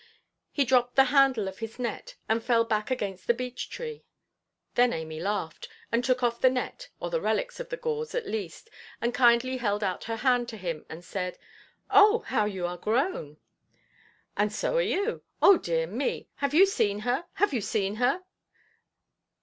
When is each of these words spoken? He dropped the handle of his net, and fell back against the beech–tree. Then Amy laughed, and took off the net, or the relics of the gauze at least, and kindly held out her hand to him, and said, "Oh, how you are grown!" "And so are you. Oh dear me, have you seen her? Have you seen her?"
He 0.51 0.65
dropped 0.65 0.95
the 0.95 1.03
handle 1.13 1.47
of 1.47 1.59
his 1.59 1.77
net, 1.77 2.15
and 2.27 2.43
fell 2.43 2.63
back 2.65 2.89
against 2.89 3.27
the 3.27 3.35
beech–tree. 3.35 4.03
Then 4.73 4.93
Amy 4.93 5.19
laughed, 5.19 5.69
and 5.91 6.03
took 6.03 6.23
off 6.23 6.41
the 6.41 6.49
net, 6.49 6.89
or 6.99 7.11
the 7.11 7.21
relics 7.21 7.59
of 7.59 7.69
the 7.69 7.77
gauze 7.77 8.15
at 8.15 8.25
least, 8.27 8.71
and 8.99 9.13
kindly 9.13 9.57
held 9.57 9.83
out 9.83 10.05
her 10.05 10.15
hand 10.15 10.49
to 10.49 10.57
him, 10.57 10.87
and 10.89 11.05
said, 11.05 11.37
"Oh, 11.91 12.21
how 12.25 12.45
you 12.45 12.65
are 12.65 12.77
grown!" 12.77 13.37
"And 14.35 14.51
so 14.51 14.77
are 14.77 14.81
you. 14.81 15.21
Oh 15.39 15.59
dear 15.59 15.85
me, 15.85 16.29
have 16.37 16.55
you 16.55 16.65
seen 16.65 17.01
her? 17.01 17.25
Have 17.33 17.53
you 17.53 17.61
seen 17.61 17.97
her?" 17.97 18.23